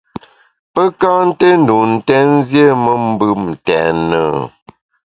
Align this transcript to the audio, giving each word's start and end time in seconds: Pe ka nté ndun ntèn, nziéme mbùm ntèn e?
Pe 0.73 0.83
ka 0.99 1.11
nté 1.27 1.47
ndun 1.61 1.89
ntèn, 1.99 2.27
nziéme 2.39 2.93
mbùm 3.11 3.41
ntèn 3.53 3.97
e? 4.23 4.23